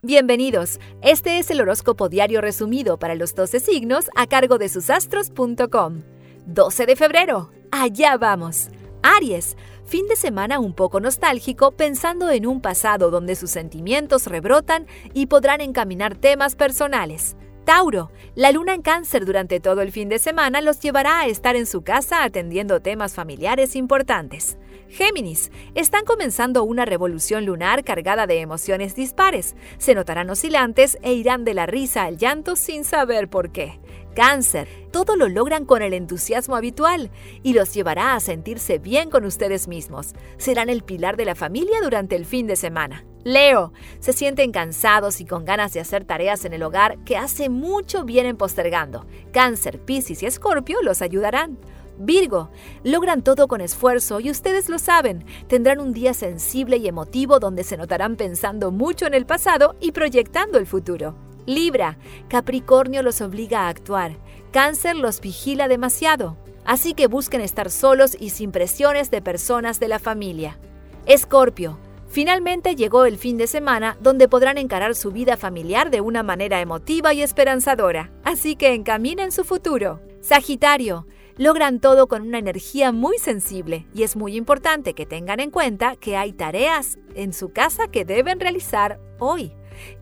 [0.00, 0.78] Bienvenidos.
[1.02, 6.02] Este es el horóscopo diario resumido para los 12 signos a cargo de susastros.com.
[6.46, 7.50] 12 de febrero.
[7.72, 8.68] Allá vamos.
[9.02, 9.56] Aries.
[9.86, 15.26] Fin de semana un poco nostálgico pensando en un pasado donde sus sentimientos rebrotan y
[15.26, 17.36] podrán encaminar temas personales.
[17.68, 21.54] Tauro, la luna en cáncer durante todo el fin de semana los llevará a estar
[21.54, 24.56] en su casa atendiendo temas familiares importantes.
[24.88, 29.54] Géminis, están comenzando una revolución lunar cargada de emociones dispares.
[29.76, 33.78] Se notarán oscilantes e irán de la risa al llanto sin saber por qué.
[34.16, 37.10] Cáncer, todo lo logran con el entusiasmo habitual
[37.42, 40.14] y los llevará a sentirse bien con ustedes mismos.
[40.38, 43.04] Serán el pilar de la familia durante el fin de semana.
[43.28, 47.50] Leo, se sienten cansados y con ganas de hacer tareas en el hogar que hace
[47.50, 49.04] mucho vienen postergando.
[49.34, 51.58] Cáncer, Piscis y Escorpio los ayudarán.
[51.98, 52.48] Virgo,
[52.84, 55.26] logran todo con esfuerzo y ustedes lo saben.
[55.46, 59.92] Tendrán un día sensible y emotivo donde se notarán pensando mucho en el pasado y
[59.92, 61.14] proyectando el futuro.
[61.44, 61.98] Libra,
[62.30, 64.16] Capricornio los obliga a actuar.
[64.52, 66.38] Cáncer los vigila demasiado.
[66.64, 70.58] Así que busquen estar solos y sin presiones de personas de la familia.
[71.04, 71.78] Escorpio,
[72.08, 76.60] Finalmente llegó el fin de semana donde podrán encarar su vida familiar de una manera
[76.60, 80.00] emotiva y esperanzadora, así que encaminen su futuro.
[80.22, 81.06] Sagitario,
[81.36, 85.96] logran todo con una energía muy sensible y es muy importante que tengan en cuenta
[85.96, 89.52] que hay tareas en su casa que deben realizar hoy.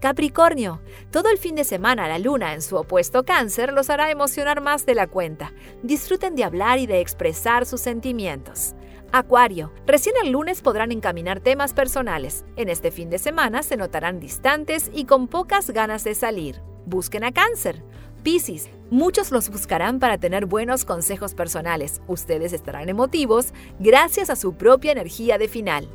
[0.00, 4.60] Capricornio, todo el fin de semana la luna en su opuesto cáncer los hará emocionar
[4.60, 5.52] más de la cuenta.
[5.82, 8.75] Disfruten de hablar y de expresar sus sentimientos.
[9.12, 12.44] Acuario, recién el lunes podrán encaminar temas personales.
[12.56, 16.60] En este fin de semana se notarán distantes y con pocas ganas de salir.
[16.86, 17.82] Busquen a cáncer.
[18.22, 22.02] Piscis, muchos los buscarán para tener buenos consejos personales.
[22.08, 25.88] Ustedes estarán emotivos gracias a su propia energía de final.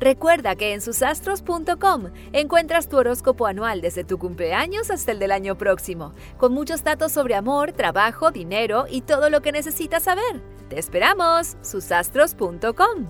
[0.00, 5.56] Recuerda que en susastros.com encuentras tu horóscopo anual desde tu cumpleaños hasta el del año
[5.56, 10.42] próximo, con muchos datos sobre amor, trabajo, dinero y todo lo que necesitas saber.
[10.68, 11.56] ¡Te esperamos!
[11.62, 13.08] susastros.com